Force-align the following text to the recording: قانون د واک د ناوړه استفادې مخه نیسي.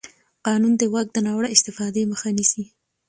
قانون 0.45 0.73
د 0.77 0.83
واک 0.93 1.07
د 1.13 1.17
ناوړه 1.25 1.49
استفادې 1.55 2.01
مخه 2.11 2.29
نیسي. 2.37 2.63